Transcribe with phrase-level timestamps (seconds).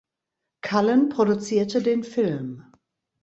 [0.63, 2.65] Cullen produzierte den Film.